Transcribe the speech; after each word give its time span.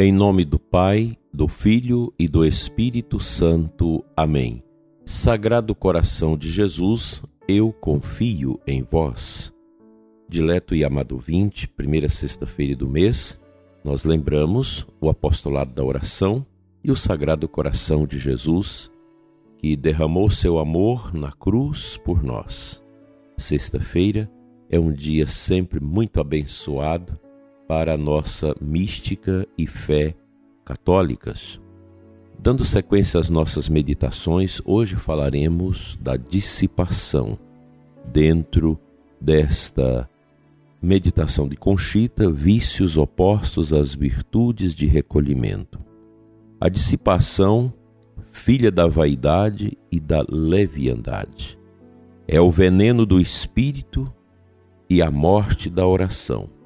Em 0.00 0.12
nome 0.12 0.44
do 0.44 0.60
Pai, 0.60 1.18
do 1.34 1.48
Filho 1.48 2.14
e 2.16 2.28
do 2.28 2.44
Espírito 2.44 3.18
Santo. 3.18 4.04
Amém. 4.16 4.62
Sagrado 5.04 5.74
coração 5.74 6.38
de 6.38 6.48
Jesus, 6.48 7.20
eu 7.48 7.72
confio 7.72 8.60
em 8.64 8.80
vós. 8.80 9.52
Dileto 10.28 10.72
e 10.72 10.84
amado 10.84 11.18
vinte, 11.18 11.66
primeira 11.66 12.08
sexta-feira 12.08 12.76
do 12.76 12.88
mês, 12.88 13.40
nós 13.82 14.04
lembramos 14.04 14.86
o 15.00 15.10
apostolado 15.10 15.74
da 15.74 15.82
oração 15.82 16.46
e 16.84 16.92
o 16.92 16.96
Sagrado 16.96 17.48
Coração 17.48 18.06
de 18.06 18.20
Jesus, 18.20 18.92
que 19.56 19.74
derramou 19.74 20.30
seu 20.30 20.60
amor 20.60 21.12
na 21.12 21.32
cruz 21.32 21.96
por 21.96 22.22
nós. 22.22 22.80
Sexta-feira 23.36 24.30
é 24.70 24.78
um 24.78 24.92
dia 24.92 25.26
sempre 25.26 25.80
muito 25.80 26.20
abençoado 26.20 27.18
para 27.68 27.92
a 27.92 27.98
nossa 27.98 28.56
mística 28.62 29.46
e 29.56 29.66
fé 29.66 30.14
católicas. 30.64 31.60
Dando 32.38 32.64
sequência 32.64 33.20
às 33.20 33.28
nossas 33.28 33.68
meditações, 33.68 34.58
hoje 34.64 34.96
falaremos 34.96 35.98
da 36.00 36.16
dissipação. 36.16 37.38
Dentro 38.10 38.80
desta 39.20 40.08
meditação 40.80 41.46
de 41.46 41.56
Conchita, 41.56 42.30
vícios 42.30 42.96
opostos 42.96 43.70
às 43.74 43.94
virtudes 43.94 44.74
de 44.74 44.86
recolhimento. 44.86 45.78
A 46.58 46.70
dissipação, 46.70 47.70
filha 48.32 48.70
da 48.70 48.86
vaidade 48.86 49.76
e 49.92 50.00
da 50.00 50.24
leviandade, 50.26 51.58
é 52.26 52.40
o 52.40 52.50
veneno 52.50 53.04
do 53.04 53.20
espírito 53.20 54.10
e 54.88 55.02
a 55.02 55.10
morte 55.10 55.68
da 55.68 55.86
oração 55.86 56.57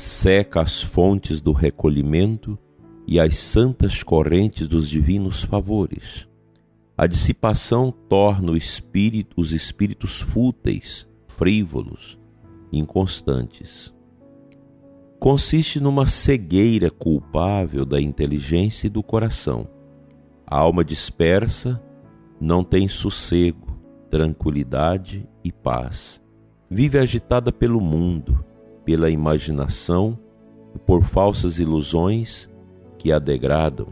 seca 0.00 0.62
as 0.62 0.82
fontes 0.82 1.42
do 1.42 1.52
recolhimento 1.52 2.58
e 3.06 3.20
as 3.20 3.36
santas 3.36 4.02
correntes 4.02 4.66
dos 4.66 4.88
divinos 4.88 5.44
favores. 5.44 6.26
A 6.96 7.06
dissipação 7.06 7.92
torna 8.08 8.56
espírito, 8.56 9.40
os 9.40 9.52
espíritos 9.52 10.20
fúteis, 10.20 11.06
frívolos, 11.28 12.18
inconstantes. 12.72 13.94
Consiste 15.18 15.78
numa 15.78 16.06
cegueira 16.06 16.90
culpável 16.90 17.84
da 17.84 18.00
inteligência 18.00 18.86
e 18.86 18.90
do 18.90 19.02
coração. 19.02 19.68
A 20.46 20.58
alma 20.58 20.82
dispersa 20.82 21.82
não 22.40 22.64
tem 22.64 22.88
sossego, 22.88 23.78
tranquilidade 24.08 25.28
e 25.44 25.52
paz. 25.52 26.22
Vive 26.70 26.98
agitada 26.98 27.52
pelo 27.52 27.82
mundo, 27.82 28.42
pela 28.84 29.10
imaginação 29.10 30.18
e 30.74 30.78
por 30.78 31.02
falsas 31.02 31.58
ilusões 31.58 32.48
que 32.98 33.12
a 33.12 33.18
degradam, 33.18 33.88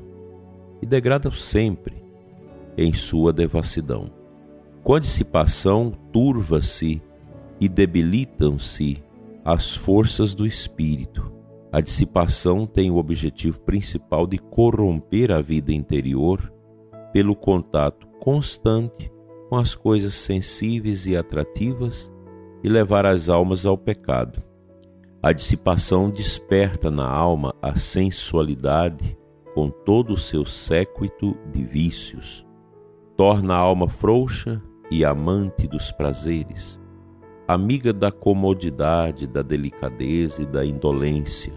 e 0.83 0.87
degradam 0.87 1.33
sempre 1.33 1.97
em 2.77 2.93
sua 2.93 3.33
devassidão. 3.33 4.11
Com 4.83 4.95
a 4.95 5.01
dissipação, 5.01 5.93
turva-se 6.13 7.03
e 7.61 7.69
debilitam-se 7.69 9.03
as 9.45 9.75
forças 9.75 10.35
do 10.35 10.47
espírito. 10.47 11.33
A 11.73 11.81
dissipação 11.81 12.67
tem 12.67 12.91
o 12.91 12.97
objetivo 12.97 13.61
principal 13.61 14.27
de 14.27 14.39
corromper 14.39 15.31
a 15.31 15.41
vida 15.41 15.73
interior 15.73 16.53
pelo 17.13 17.35
contato 17.35 18.07
constante 18.21 19.11
com 19.49 19.57
as 19.57 19.75
coisas 19.75 20.15
sensíveis 20.15 21.07
e 21.07 21.17
atrativas 21.17 22.11
e 22.63 22.69
levar 22.69 23.07
as 23.07 23.29
almas 23.29 23.67
ao 23.67 23.77
pecado. 23.77 24.48
A 25.29 25.33
dissipação 25.35 26.09
desperta 26.09 26.91
na 26.91 27.07
alma 27.07 27.55
a 27.61 27.77
sensualidade 27.77 29.15
com 29.55 29.69
todo 29.69 30.15
o 30.15 30.17
seu 30.17 30.47
séquito 30.47 31.37
de 31.53 31.63
vícios. 31.63 32.47
Torna 33.15 33.53
a 33.53 33.59
alma 33.59 33.91
frouxa 33.91 34.63
e 34.91 35.05
amante 35.05 35.69
dos 35.69 35.93
prazeres, 35.93 36.81
amiga 37.47 37.93
da 37.93 38.11
comodidade, 38.11 39.27
da 39.27 39.43
delicadeza 39.43 40.41
e 40.41 40.47
da 40.47 40.65
indolência, 40.65 41.53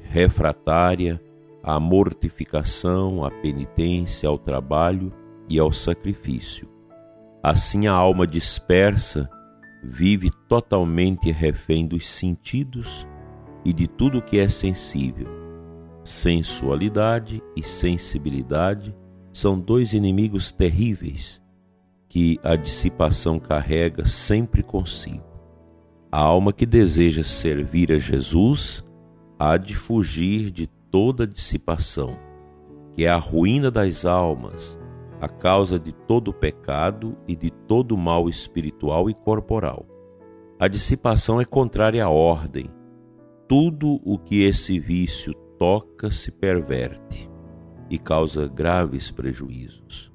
refratária 0.00 1.22
à 1.62 1.78
mortificação, 1.78 3.22
à 3.22 3.30
penitência, 3.30 4.26
ao 4.30 4.38
trabalho 4.38 5.12
e 5.46 5.58
ao 5.58 5.74
sacrifício. 5.74 6.66
Assim 7.42 7.86
a 7.86 7.92
alma 7.92 8.26
dispersa 8.26 9.28
vive 9.82 10.30
totalmente 10.48 11.30
refém 11.30 11.86
dos 11.86 12.06
sentidos 12.08 13.06
e 13.64 13.72
de 13.72 13.86
tudo 13.86 14.22
que 14.22 14.38
é 14.38 14.48
sensível. 14.48 15.28
Sensualidade 16.04 17.42
e 17.56 17.62
sensibilidade 17.62 18.94
são 19.32 19.58
dois 19.58 19.92
inimigos 19.92 20.50
terríveis 20.50 21.40
que 22.08 22.40
a 22.42 22.56
dissipação 22.56 23.38
carrega 23.38 24.06
sempre 24.06 24.62
consigo. 24.62 25.24
A 26.10 26.18
alma 26.18 26.52
que 26.52 26.64
deseja 26.64 27.22
servir 27.22 27.92
a 27.92 27.98
Jesus 27.98 28.82
há 29.38 29.56
de 29.58 29.76
fugir 29.76 30.50
de 30.50 30.66
toda 30.90 31.26
dissipação, 31.26 32.18
que 32.96 33.04
é 33.04 33.08
a 33.08 33.16
ruína 33.16 33.70
das 33.70 34.06
almas, 34.06 34.78
a 35.20 35.28
causa 35.28 35.78
de 35.78 35.92
todo 35.92 36.32
pecado 36.32 37.16
e 37.26 37.34
de 37.34 37.50
todo 37.50 37.96
mal 37.96 38.28
espiritual 38.28 39.10
e 39.10 39.14
corporal. 39.14 39.86
A 40.58 40.68
dissipação 40.68 41.40
é 41.40 41.44
contrária 41.44 42.04
à 42.04 42.10
ordem. 42.10 42.70
Tudo 43.48 44.00
o 44.04 44.18
que 44.18 44.44
esse 44.44 44.78
vício 44.78 45.32
toca 45.58 46.10
se 46.10 46.30
perverte 46.30 47.30
e 47.90 47.98
causa 47.98 48.46
graves 48.46 49.10
prejuízos. 49.10 50.12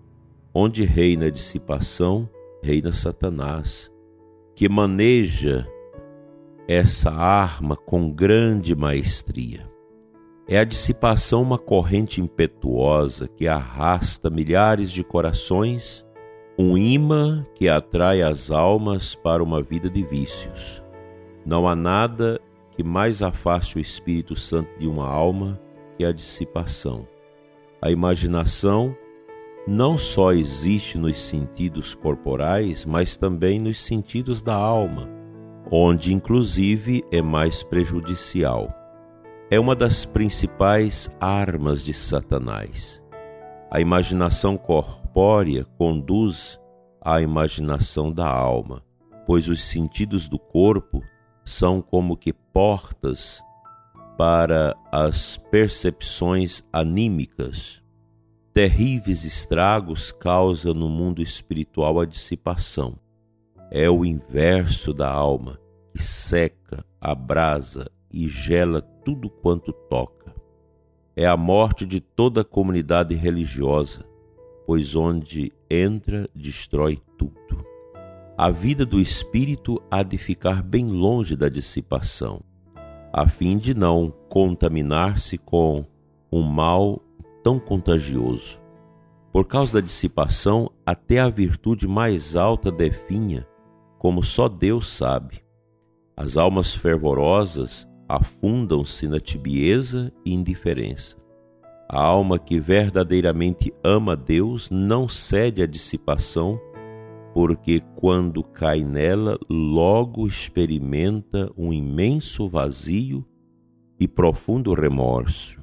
Onde 0.54 0.86
reina 0.86 1.26
a 1.26 1.32
dissipação, 1.32 2.30
reina 2.62 2.92
Satanás, 2.92 3.92
que 4.56 4.70
maneja 4.70 5.68
essa 6.68 7.12
arma 7.12 7.76
com 7.76 8.12
grande 8.12 8.76
maestria. 8.76 9.73
É 10.46 10.60
a 10.60 10.66
dissipação 10.66 11.42
uma 11.42 11.58
corrente 11.58 12.20
impetuosa 12.20 13.30
que 13.30 13.48
arrasta 13.48 14.30
milhares 14.30 14.92
de 14.92 15.02
corações, 15.02 16.06
um 16.60 16.78
imã 16.78 17.46
que 17.56 17.70
atrai 17.70 18.22
as 18.22 18.52
almas 18.52 19.16
para 19.16 19.42
uma 19.42 19.64
vida 19.64 19.90
de 19.90 20.04
vícios. 20.04 20.84
Não 21.46 21.66
há 21.66 21.74
nada 21.76 22.42
que 22.72 22.84
mais 22.84 23.22
afaste 23.22 23.78
o 23.78 23.80
Espírito 23.80 24.36
Santo 24.36 24.78
de 24.78 24.86
uma 24.86 25.08
alma 25.08 25.58
que 25.98 26.04
a 26.04 26.12
dissipação. 26.12 27.08
A 27.82 27.90
imaginação 27.90 28.94
não 29.66 29.98
só 29.98 30.34
existe 30.34 30.98
nos 30.98 31.18
sentidos 31.22 31.96
corporais, 31.96 32.84
mas 32.84 33.16
também 33.16 33.60
nos 33.60 33.80
sentidos 33.80 34.42
da 34.42 34.56
alma, 34.56 35.08
onde 35.72 36.14
inclusive 36.14 37.02
é 37.10 37.22
mais 37.22 37.64
prejudicial 37.64 38.83
é 39.54 39.60
uma 39.60 39.76
das 39.76 40.04
principais 40.04 41.12
armas 41.22 41.84
de 41.84 41.94
Satanás. 41.94 43.00
A 43.70 43.80
imaginação 43.80 44.58
corpórea 44.58 45.64
conduz 45.78 46.60
à 47.00 47.22
imaginação 47.22 48.12
da 48.12 48.28
alma, 48.28 48.84
pois 49.28 49.48
os 49.48 49.62
sentidos 49.62 50.28
do 50.28 50.40
corpo 50.40 51.04
são 51.46 51.84
como 51.84 52.18
que 52.18 52.34
portas 52.34 53.44
para 54.18 54.76
as 54.92 55.38
percepções 55.38 56.64
anímicas. 56.74 57.80
Terríveis 58.56 59.24
estragos 59.24 60.12
causa 60.12 60.74
no 60.74 60.90
mundo 60.90 61.22
espiritual 61.22 62.00
a 62.00 62.08
dissipação. 62.08 62.98
É 63.70 63.88
o 63.88 64.04
inverso 64.04 64.96
da 64.96 65.12
alma, 65.12 65.60
que 65.92 66.02
seca, 66.02 66.84
abrasa 67.00 67.93
e 68.14 68.28
gela 68.28 68.82
tudo 69.04 69.30
quanto 69.30 69.74
toca. 69.74 70.36
É 71.16 71.26
a 71.26 71.36
morte 71.36 71.86
de 71.86 72.00
toda 72.00 72.42
a 72.42 72.46
comunidade 72.46 73.16
religiosa, 73.16 74.06
pois 74.66 74.96
onde 74.96 75.52
entra, 75.70 76.30
destrói 76.34 77.02
tudo. 77.18 77.66
A 78.38 78.50
vida 78.50 78.86
do 78.86 79.00
espírito 79.00 79.82
há 79.92 80.04
de 80.04 80.18
ficar 80.18 80.64
bem 80.64 80.88
longe 80.88 81.36
da 81.36 81.50
dissipação, 81.50 82.42
a 83.12 83.28
fim 83.28 83.58
de 83.58 83.74
não 83.74 84.12
contaminar-se 84.30 85.38
com 85.38 85.86
um 86.32 86.42
mal 86.42 87.02
tão 87.44 87.60
contagioso. 87.60 88.60
Por 89.32 89.46
causa 89.46 89.80
da 89.80 89.86
dissipação, 89.86 90.72
até 90.86 91.20
a 91.20 91.30
virtude 91.30 91.88
mais 91.88 92.36
alta 92.36 92.72
definha, 92.72 93.48
como 94.00 94.24
só 94.24 94.48
Deus 94.48 94.88
sabe. 94.90 95.44
As 96.16 96.38
almas 96.38 96.76
fervorosas 96.76 97.88
afundam-se 98.16 99.08
na 99.08 99.20
tibieza 99.20 100.12
e 100.26 100.34
indiferença. 100.34 101.16
A 101.90 102.02
alma 102.02 102.40
que 102.40 102.60
verdadeiramente 102.60 103.74
ama 103.84 104.16
Deus 104.16 104.70
não 104.70 105.08
cede 105.08 105.62
à 105.62 105.66
dissipação, 105.66 106.60
porque 107.34 107.82
quando 107.96 108.44
cai 108.44 108.84
nela, 108.84 109.40
logo 109.50 110.28
experimenta 110.28 111.52
um 111.58 111.74
imenso 111.74 112.48
vazio 112.48 113.26
e 114.00 114.08
profundo 114.08 114.74
remorso. 114.74 115.62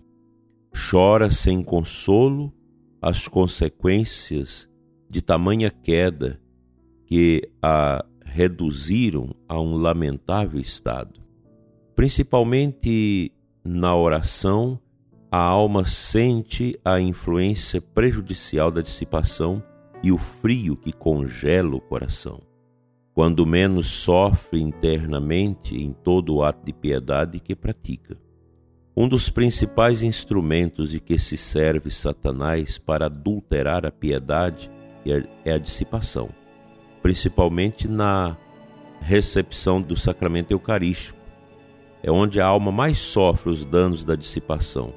chora 0.73 1.31
sem 1.31 1.63
consolo 1.63 2.53
as 3.03 3.27
consequências 3.27 4.69
de 5.09 5.21
tamanha 5.21 5.71
queda 5.71 6.41
que 7.07 7.51
a 7.61 8.05
reduziram 8.25 9.35
a 9.49 9.61
um 9.61 9.77
lamentável 9.77 10.61
estado. 10.61 11.20
Principalmente 12.01 13.31
na 13.63 13.95
oração, 13.95 14.81
a 15.31 15.37
alma 15.37 15.85
sente 15.85 16.81
a 16.83 16.99
influência 16.99 17.79
prejudicial 17.79 18.71
da 18.71 18.81
dissipação 18.81 19.63
e 20.03 20.11
o 20.11 20.17
frio 20.17 20.79
que 20.79 20.95
congela 20.95 21.77
o 21.77 21.81
coração. 21.81 22.41
Quando 23.13 23.45
menos 23.45 23.89
sofre 23.89 24.63
internamente 24.63 25.77
em 25.77 25.93
todo 25.93 26.37
o 26.37 26.43
ato 26.43 26.65
de 26.65 26.73
piedade 26.73 27.39
que 27.39 27.55
pratica. 27.55 28.17
Um 28.97 29.07
dos 29.07 29.29
principais 29.29 30.03
instrumentos 30.03 30.93
de 30.93 31.01
que 31.01 31.19
se 31.19 31.37
serve 31.37 31.91
Satanás 31.91 32.79
para 32.79 33.05
adulterar 33.05 33.85
a 33.85 33.91
piedade 33.91 34.71
é 35.45 35.53
a 35.53 35.59
dissipação, 35.59 36.31
principalmente 37.03 37.87
na 37.87 38.39
recepção 39.03 39.83
do 39.83 39.97
sacramento 39.97 40.51
eucarístico. 40.51 41.20
É 42.03 42.11
onde 42.11 42.41
a 42.41 42.47
alma 42.47 42.73
mais 42.73 42.99
sofre 42.99 43.51
os 43.51 43.65
danos 43.65 44.05
da 44.05 44.15
dissipação. 44.15 44.93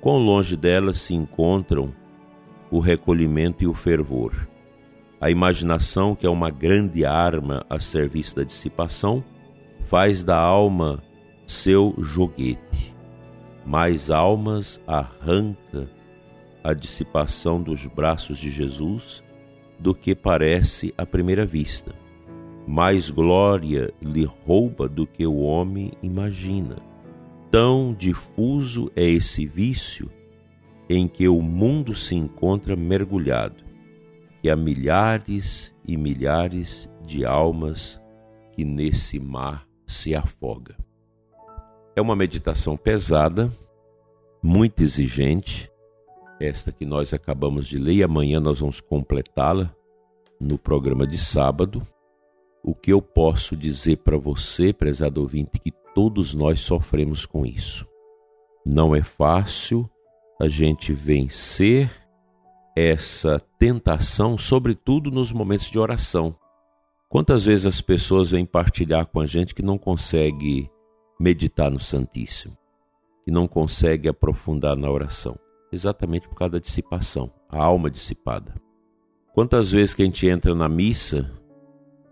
Quão 0.00 0.18
longe 0.18 0.56
dela 0.56 0.92
se 0.92 1.14
encontram 1.14 1.92
o 2.70 2.80
recolhimento 2.80 3.62
e 3.62 3.66
o 3.66 3.74
fervor. 3.74 4.48
A 5.20 5.30
imaginação, 5.30 6.14
que 6.14 6.26
é 6.26 6.30
uma 6.30 6.50
grande 6.50 7.04
arma 7.04 7.64
a 7.70 7.78
serviço 7.78 8.36
da 8.36 8.42
dissipação, 8.42 9.22
faz 9.84 10.24
da 10.24 10.36
alma 10.36 11.02
seu 11.46 11.94
joguete. 11.98 12.94
Mais 13.64 14.10
almas 14.10 14.80
arranca 14.86 15.88
a 16.62 16.74
dissipação 16.74 17.62
dos 17.62 17.86
braços 17.86 18.38
de 18.38 18.50
Jesus 18.50 19.22
do 19.78 19.94
que 19.94 20.14
parece 20.14 20.92
à 20.96 21.06
primeira 21.06 21.46
vista. 21.46 21.94
Mais 22.66 23.10
glória 23.10 23.92
lhe 24.02 24.24
rouba 24.24 24.88
do 24.88 25.06
que 25.06 25.26
o 25.26 25.38
homem 25.38 25.92
imagina. 26.02 26.76
Tão 27.50 27.94
difuso 27.94 28.90
é 28.96 29.04
esse 29.04 29.46
vício 29.46 30.10
em 30.88 31.06
que 31.06 31.28
o 31.28 31.40
mundo 31.40 31.94
se 31.94 32.14
encontra 32.14 32.74
mergulhado, 32.74 33.64
que 34.40 34.50
há 34.50 34.56
milhares 34.56 35.74
e 35.86 35.96
milhares 35.96 36.88
de 37.04 37.24
almas 37.24 38.00
que 38.52 38.64
nesse 38.64 39.18
mar 39.18 39.66
se 39.86 40.14
afoga. 40.14 40.76
É 41.96 42.00
uma 42.00 42.16
meditação 42.16 42.76
pesada, 42.76 43.52
muito 44.42 44.82
exigente, 44.82 45.70
esta 46.40 46.72
que 46.72 46.84
nós 46.84 47.14
acabamos 47.14 47.66
de 47.66 47.78
ler 47.78 47.94
e 47.94 48.02
amanhã 48.02 48.40
nós 48.40 48.58
vamos 48.58 48.80
completá-la 48.80 49.74
no 50.40 50.58
programa 50.58 51.06
de 51.06 51.16
sábado. 51.16 51.86
O 52.66 52.74
que 52.74 52.90
eu 52.90 53.02
posso 53.02 53.54
dizer 53.54 53.98
para 53.98 54.16
você, 54.16 54.72
prezado 54.72 55.20
ouvinte, 55.20 55.60
que 55.60 55.70
todos 55.94 56.32
nós 56.32 56.60
sofremos 56.60 57.26
com 57.26 57.44
isso. 57.44 57.86
Não 58.64 58.96
é 58.96 59.02
fácil 59.02 59.86
a 60.40 60.48
gente 60.48 60.90
vencer 60.90 61.90
essa 62.74 63.38
tentação, 63.58 64.38
sobretudo 64.38 65.10
nos 65.10 65.30
momentos 65.30 65.70
de 65.70 65.78
oração. 65.78 66.34
Quantas 67.06 67.44
vezes 67.44 67.66
as 67.66 67.82
pessoas 67.82 68.30
vêm 68.30 68.46
partilhar 68.46 69.04
com 69.04 69.20
a 69.20 69.26
gente 69.26 69.54
que 69.54 69.62
não 69.62 69.76
consegue 69.76 70.70
meditar 71.20 71.70
no 71.70 71.78
Santíssimo, 71.78 72.56
que 73.26 73.30
não 73.30 73.46
consegue 73.46 74.08
aprofundar 74.08 74.74
na 74.74 74.90
oração, 74.90 75.38
exatamente 75.70 76.26
por 76.26 76.34
causa 76.34 76.52
da 76.52 76.58
dissipação, 76.60 77.30
a 77.46 77.62
alma 77.62 77.90
dissipada. 77.90 78.54
Quantas 79.34 79.70
vezes 79.70 79.92
que 79.92 80.00
a 80.00 80.06
gente 80.06 80.26
entra 80.26 80.54
na 80.54 80.68
missa 80.68 81.30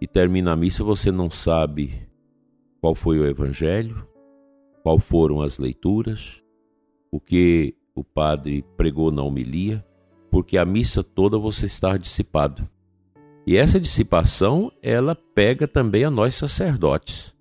e 0.02 0.06
termina 0.08 0.50
a 0.50 0.56
missa 0.56 0.82
você 0.82 1.12
não 1.12 1.30
sabe 1.30 2.08
qual 2.80 2.92
foi 2.92 3.20
o 3.20 3.24
evangelho, 3.24 4.04
qual 4.82 4.98
foram 4.98 5.40
as 5.40 5.58
leituras, 5.58 6.42
o 7.08 7.20
que 7.20 7.76
o 7.94 8.02
padre 8.02 8.64
pregou 8.76 9.12
na 9.12 9.22
homilia, 9.22 9.86
porque 10.28 10.58
a 10.58 10.64
missa 10.64 11.04
toda 11.04 11.38
você 11.38 11.66
está 11.66 11.96
dissipado. 11.96 12.68
E 13.46 13.56
essa 13.56 13.78
dissipação, 13.78 14.72
ela 14.82 15.14
pega 15.14 15.68
também 15.68 16.02
a 16.02 16.10
nós 16.10 16.34
sacerdotes. 16.34 17.32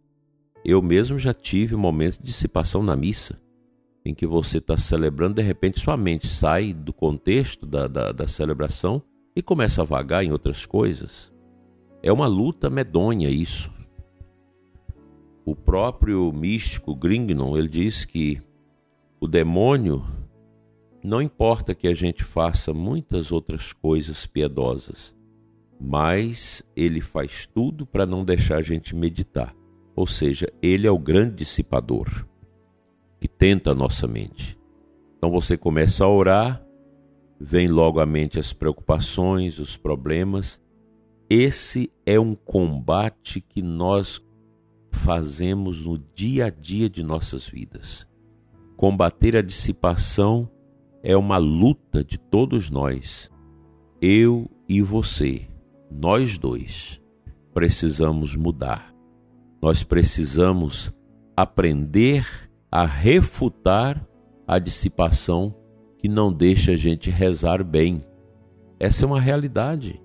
Eu 0.63 0.83
mesmo 0.83 1.17
já 1.17 1.33
tive 1.33 1.75
momentos 1.75 2.19
de 2.19 2.25
dissipação 2.25 2.83
na 2.83 2.95
missa, 2.95 3.41
em 4.05 4.13
que 4.13 4.27
você 4.27 4.59
está 4.59 4.77
celebrando, 4.77 5.33
de 5.33 5.41
repente 5.41 5.79
sua 5.79 5.97
mente 5.97 6.27
sai 6.27 6.73
do 6.73 6.93
contexto 6.93 7.65
da, 7.65 7.87
da, 7.87 8.11
da 8.11 8.27
celebração 8.27 9.01
e 9.35 9.41
começa 9.41 9.81
a 9.81 9.85
vagar 9.85 10.23
em 10.23 10.31
outras 10.31 10.63
coisas. 10.63 11.30
É 12.03 12.11
uma 12.11 12.27
luta 12.27 12.69
medonha 12.69 13.29
isso. 13.29 13.71
O 15.45 15.55
próprio 15.55 16.31
místico 16.31 16.95
Grignon, 16.95 17.57
ele 17.57 17.67
diz 17.67 18.05
que 18.05 18.41
o 19.19 19.27
demônio 19.27 20.03
não 21.03 21.21
importa 21.21 21.73
que 21.73 21.87
a 21.87 21.93
gente 21.93 22.23
faça 22.23 22.73
muitas 22.73 23.31
outras 23.31 23.73
coisas 23.73 24.25
piedosas, 24.25 25.15
mas 25.79 26.63
ele 26.75 27.01
faz 27.01 27.45
tudo 27.47 27.85
para 27.85 28.05
não 28.05 28.23
deixar 28.23 28.57
a 28.57 28.61
gente 28.61 28.95
meditar. 28.95 29.55
Ou 29.95 30.07
seja, 30.07 30.51
ele 30.61 30.87
é 30.87 30.91
o 30.91 30.99
grande 30.99 31.35
dissipador 31.35 32.07
que 33.19 33.27
tenta 33.27 33.71
a 33.71 33.75
nossa 33.75 34.07
mente. 34.07 34.57
Então 35.17 35.29
você 35.29 35.55
começa 35.55 36.03
a 36.03 36.09
orar, 36.09 36.65
vem 37.39 37.67
logo 37.67 37.99
à 37.99 38.05
mente 38.05 38.39
as 38.39 38.53
preocupações, 38.53 39.59
os 39.59 39.77
problemas. 39.77 40.59
Esse 41.33 41.89
é 42.05 42.19
um 42.19 42.35
combate 42.35 43.39
que 43.39 43.61
nós 43.61 44.21
fazemos 44.91 45.81
no 45.81 45.97
dia 45.97 46.47
a 46.47 46.49
dia 46.49 46.89
de 46.89 47.01
nossas 47.01 47.47
vidas. 47.47 48.05
Combater 48.75 49.37
a 49.37 49.41
dissipação 49.41 50.51
é 51.01 51.15
uma 51.15 51.37
luta 51.37 52.03
de 52.03 52.17
todos 52.17 52.69
nós. 52.69 53.31
Eu 54.01 54.51
e 54.67 54.81
você, 54.81 55.47
nós 55.89 56.37
dois, 56.37 57.01
precisamos 57.53 58.35
mudar. 58.35 58.93
Nós 59.61 59.85
precisamos 59.85 60.93
aprender 61.33 62.27
a 62.69 62.85
refutar 62.85 64.05
a 64.45 64.59
dissipação 64.59 65.55
que 65.97 66.09
não 66.09 66.33
deixa 66.33 66.73
a 66.73 66.75
gente 66.75 67.09
rezar 67.09 67.63
bem. 67.63 68.05
Essa 68.77 69.05
é 69.05 69.07
uma 69.07 69.21
realidade. 69.21 70.01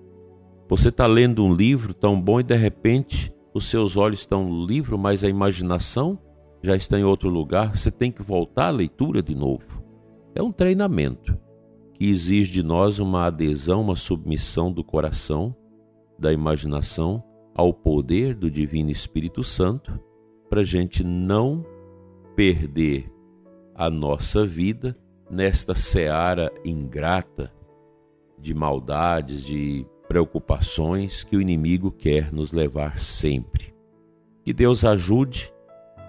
Você 0.69 0.89
está 0.89 1.07
lendo 1.07 1.43
um 1.45 1.53
livro 1.53 1.93
tão 1.93 2.19
bom 2.19 2.39
e 2.39 2.43
de 2.43 2.55
repente 2.55 3.33
os 3.53 3.65
seus 3.65 3.95
olhos 3.95 4.19
estão 4.19 4.43
no 4.43 4.65
livro, 4.65 4.97
mas 4.97 5.23
a 5.23 5.29
imaginação 5.29 6.19
já 6.61 6.75
está 6.75 6.99
em 6.99 7.03
outro 7.03 7.29
lugar. 7.29 7.75
Você 7.75 7.89
tem 7.89 8.11
que 8.11 8.21
voltar 8.21 8.67
à 8.67 8.71
leitura 8.71 9.23
de 9.23 9.33
novo. 9.33 9.81
É 10.35 10.43
um 10.43 10.51
treinamento 10.51 11.37
que 11.93 12.09
exige 12.09 12.51
de 12.51 12.63
nós 12.63 12.99
uma 12.99 13.25
adesão, 13.25 13.81
uma 13.81 13.95
submissão 13.95 14.71
do 14.71 14.83
coração, 14.83 15.55
da 16.19 16.31
imaginação 16.31 17.23
ao 17.55 17.73
poder 17.73 18.35
do 18.35 18.51
Divino 18.51 18.91
Espírito 18.91 19.43
Santo, 19.43 19.99
para 20.49 20.61
a 20.61 20.63
gente 20.63 21.03
não 21.03 21.65
perder 22.35 23.11
a 23.73 23.89
nossa 23.89 24.45
vida 24.45 24.95
nesta 25.29 25.73
seara 25.73 26.51
ingrata 26.63 27.51
de 28.37 28.53
maldades, 28.53 29.43
de 29.43 29.85
preocupações 30.07 31.23
que 31.23 31.35
o 31.35 31.41
inimigo 31.41 31.91
quer 31.91 32.31
nos 32.31 32.51
levar 32.51 32.99
sempre. 32.99 33.73
Que 34.43 34.53
Deus 34.53 34.85
ajude, 34.85 35.51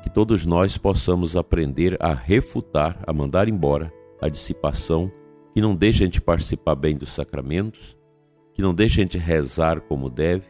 que 0.03 0.11
todos 0.11 0.47
nós 0.47 0.79
possamos 0.79 1.37
aprender 1.37 1.97
a 2.01 2.15
refutar, 2.15 3.03
a 3.07 3.13
mandar 3.13 3.49
embora 3.49 3.93
a 4.21 4.29
dissipação, 4.29 5.11
que 5.53 5.61
não 5.61 5.75
deixa 5.75 6.05
a 6.05 6.07
gente 6.07 6.21
participar 6.21 6.77
bem 6.77 6.97
dos 6.97 7.13
sacramentos, 7.13 7.97
que 8.55 8.63
não 8.63 8.75
deixa 8.75 9.01
a 9.01 9.05
gente 9.05 9.19
rezar 9.19 9.81
como 9.83 10.09
deve 10.09 10.47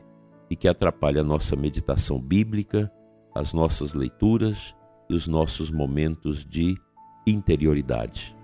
e 0.50 0.56
que 0.56 0.68
atrapalha 0.68 1.22
a 1.22 1.24
nossa 1.24 1.56
meditação 1.56 2.20
bíblica, 2.20 2.92
as 3.34 3.52
nossas 3.52 3.94
leituras 3.94 4.74
e 5.08 5.14
os 5.14 5.26
nossos 5.26 5.70
momentos 5.70 6.44
de 6.44 6.74
interioridade. 7.26 8.37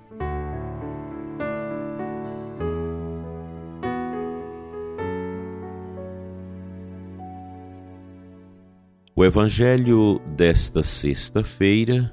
O 9.17 9.25
Evangelho 9.25 10.19
desta 10.35 10.83
sexta-feira 10.83 12.13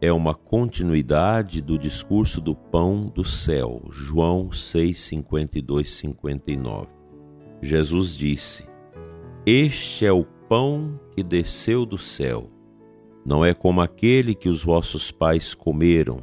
é 0.00 0.12
uma 0.12 0.36
continuidade 0.36 1.60
do 1.60 1.76
discurso 1.76 2.40
do 2.40 2.54
pão 2.54 3.06
do 3.12 3.24
céu, 3.24 3.82
João 3.90 4.52
6, 4.52 5.00
52, 5.00 5.90
59. 5.90 6.86
Jesus 7.60 8.14
disse: 8.14 8.64
Este 9.44 10.06
é 10.06 10.12
o 10.12 10.24
pão 10.48 10.96
que 11.10 11.24
desceu 11.24 11.84
do 11.84 11.98
céu. 11.98 12.48
Não 13.26 13.44
é 13.44 13.52
como 13.52 13.80
aquele 13.80 14.32
que 14.32 14.48
os 14.48 14.62
vossos 14.62 15.10
pais 15.10 15.54
comeram, 15.54 16.18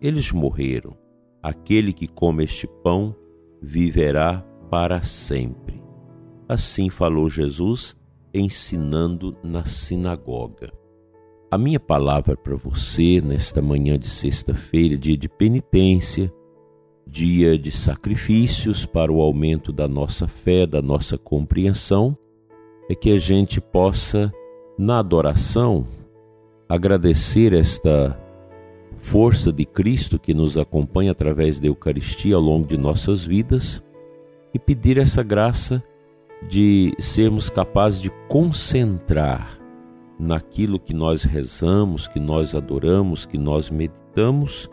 eles 0.00 0.32
morreram. 0.32 0.98
Aquele 1.40 1.92
que 1.92 2.08
come 2.08 2.42
este 2.42 2.66
pão 2.66 3.14
viverá 3.62 4.44
para 4.68 5.00
sempre. 5.04 5.80
Assim 6.48 6.90
falou 6.90 7.30
Jesus, 7.30 7.96
ensinando 8.34 9.36
na 9.42 9.64
sinagoga. 9.64 10.72
A 11.50 11.58
minha 11.58 11.78
palavra 11.78 12.36
para 12.36 12.56
você 12.56 13.20
nesta 13.20 13.60
manhã 13.60 13.98
de 13.98 14.08
sexta-feira, 14.08 14.96
dia 14.96 15.16
de 15.16 15.28
penitência, 15.28 16.32
dia 17.06 17.58
de 17.58 17.70
sacrifícios 17.70 18.86
para 18.86 19.12
o 19.12 19.20
aumento 19.20 19.70
da 19.70 19.86
nossa 19.86 20.26
fé, 20.26 20.66
da 20.66 20.80
nossa 20.80 21.18
compreensão, 21.18 22.16
é 22.88 22.94
que 22.94 23.10
a 23.12 23.18
gente 23.18 23.60
possa, 23.60 24.32
na 24.78 24.98
adoração, 24.98 25.86
agradecer 26.68 27.52
esta 27.52 28.18
força 28.98 29.52
de 29.52 29.66
Cristo 29.66 30.18
que 30.18 30.32
nos 30.32 30.56
acompanha 30.56 31.10
através 31.10 31.60
da 31.60 31.66
Eucaristia 31.66 32.36
ao 32.36 32.40
longo 32.40 32.66
de 32.66 32.78
nossas 32.78 33.26
vidas 33.26 33.82
e 34.54 34.58
pedir 34.58 34.96
essa 34.96 35.22
graça 35.22 35.82
de 36.48 36.94
sermos 36.98 37.48
capazes 37.48 38.00
de 38.00 38.10
concentrar 38.28 39.58
naquilo 40.18 40.78
que 40.78 40.94
nós 40.94 41.24
rezamos, 41.24 42.06
que 42.06 42.20
nós 42.20 42.54
adoramos, 42.54 43.26
que 43.26 43.38
nós 43.38 43.70
meditamos, 43.70 44.68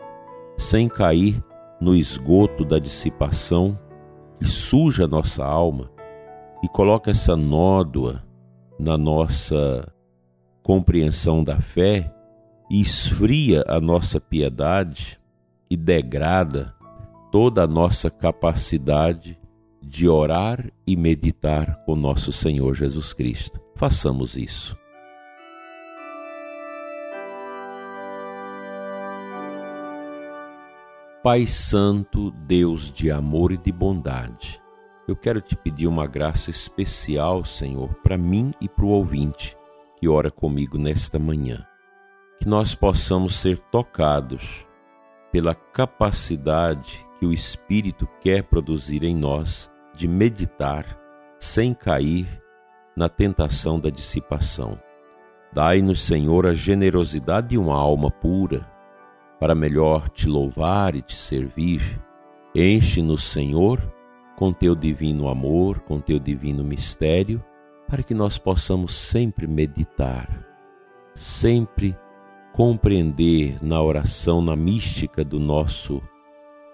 sem 0.56 0.88
cair 0.88 1.42
no 1.80 1.94
esgoto 1.94 2.64
da 2.64 2.78
dissipação 2.78 3.78
que 4.38 4.44
suja 4.44 5.04
a 5.04 5.08
nossa 5.08 5.44
alma 5.44 5.90
e 6.62 6.68
coloca 6.68 7.10
essa 7.10 7.34
nódoa 7.34 8.22
na 8.78 8.96
nossa 8.96 9.90
compreensão 10.62 11.42
da 11.42 11.60
fé 11.60 12.14
e 12.70 12.80
esfria 12.80 13.64
a 13.66 13.80
nossa 13.80 14.20
piedade 14.20 15.18
e 15.70 15.76
degrada 15.76 16.74
toda 17.32 17.64
a 17.64 17.66
nossa 17.66 18.10
capacidade 18.10 19.39
de 19.82 20.08
orar 20.08 20.70
e 20.86 20.96
meditar 20.96 21.82
com 21.84 21.96
nosso 21.96 22.32
Senhor 22.32 22.74
Jesus 22.74 23.12
Cristo. 23.12 23.60
Façamos 23.74 24.36
isso. 24.36 24.76
Pai 31.22 31.46
Santo, 31.46 32.30
Deus 32.46 32.90
de 32.90 33.10
amor 33.10 33.52
e 33.52 33.58
de 33.58 33.70
bondade, 33.70 34.60
eu 35.06 35.14
quero 35.14 35.40
te 35.40 35.54
pedir 35.54 35.86
uma 35.86 36.06
graça 36.06 36.50
especial, 36.50 37.44
Senhor, 37.44 37.92
para 37.96 38.16
mim 38.16 38.54
e 38.60 38.68
para 38.68 38.84
o 38.84 38.88
ouvinte 38.88 39.56
que 39.96 40.08
ora 40.08 40.30
comigo 40.30 40.78
nesta 40.78 41.18
manhã. 41.18 41.66
Que 42.38 42.48
nós 42.48 42.74
possamos 42.74 43.34
ser 43.34 43.58
tocados 43.70 44.66
pela 45.30 45.54
capacidade 45.54 47.06
que 47.18 47.26
o 47.26 47.32
Espírito 47.32 48.08
quer 48.22 48.44
produzir 48.44 49.04
em 49.04 49.14
nós 49.14 49.69
de 49.94 50.08
meditar 50.08 50.98
sem 51.38 51.74
cair 51.74 52.26
na 52.96 53.08
tentação 53.08 53.78
da 53.78 53.90
dissipação. 53.90 54.78
Dai-nos, 55.52 56.00
Senhor, 56.02 56.46
a 56.46 56.54
generosidade 56.54 57.48
de 57.48 57.58
uma 57.58 57.76
alma 57.76 58.10
pura 58.10 58.66
para 59.40 59.54
melhor 59.54 60.08
te 60.08 60.28
louvar 60.28 60.94
e 60.94 61.02
te 61.02 61.16
servir. 61.16 62.00
Enche-nos, 62.54 63.24
Senhor, 63.24 63.80
com 64.36 64.52
teu 64.52 64.76
divino 64.76 65.28
amor, 65.28 65.80
com 65.80 66.00
teu 66.00 66.18
divino 66.18 66.62
mistério, 66.62 67.42
para 67.88 68.02
que 68.02 68.14
nós 68.14 68.38
possamos 68.38 68.94
sempre 68.94 69.46
meditar, 69.46 70.46
sempre 71.14 71.96
compreender 72.52 73.56
na 73.64 73.82
oração, 73.82 74.42
na 74.42 74.54
mística 74.54 75.24
do 75.24 75.40
nosso 75.40 76.02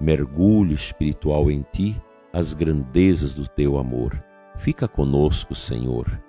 mergulho 0.01 0.75
espiritual 0.75 1.51
em 1.51 1.65
ti, 1.73 2.01
as 2.37 2.53
grandezas 2.53 3.35
do 3.35 3.49
teu 3.49 3.79
amor. 3.79 4.23
Fica 4.59 4.87
conosco, 4.87 5.55
Senhor. 5.55 6.23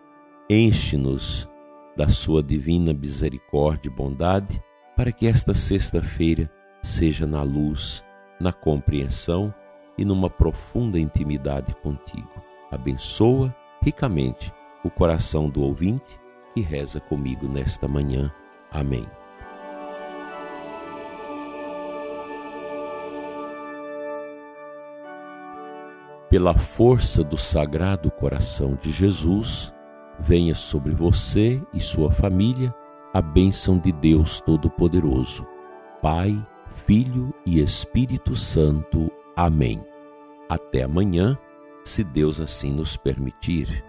Enche-nos 0.50 1.50
da 1.98 2.08
sua 2.08 2.42
divina 2.42 2.94
misericórdia 2.94 3.90
e 3.90 3.94
bondade 3.94 4.64
para 4.96 5.12
que 5.12 5.28
esta 5.28 5.54
sexta-feira 5.54 6.50
seja 6.82 7.28
na 7.28 7.44
luz, 7.44 8.06
na 8.40 8.54
compreensão 8.54 9.54
e 9.98 10.06
numa 10.06 10.30
profunda 10.30 10.98
intimidade 10.98 11.76
contigo. 11.84 12.42
Abençoa 12.72 13.54
ricamente 13.82 14.54
o 14.86 14.90
coração 14.90 15.50
do 15.50 15.62
ouvinte 15.62 16.18
que 16.54 16.62
reza 16.62 17.02
comigo 17.02 17.50
nesta 17.50 17.86
manhã. 17.86 18.32
Amém. 18.72 19.06
Pela 26.38 26.54
força 26.54 27.24
do 27.24 27.36
Sagrado 27.36 28.12
Coração 28.12 28.78
de 28.80 28.92
Jesus, 28.92 29.74
venha 30.20 30.54
sobre 30.54 30.94
você 30.94 31.60
e 31.74 31.80
sua 31.80 32.12
família 32.12 32.72
a 33.12 33.20
bênção 33.24 33.80
de 33.80 33.92
Deus 33.92 34.40
Todo-Poderoso, 34.42 35.48
Pai, 36.00 36.38
Filho 36.86 37.34
e 37.44 37.60
Espírito 37.60 38.36
Santo. 38.36 39.10
Amém. 39.36 39.84
Até 40.48 40.84
amanhã, 40.84 41.36
se 41.84 42.04
Deus 42.04 42.40
assim 42.40 42.72
nos 42.72 42.96
permitir. 42.96 43.84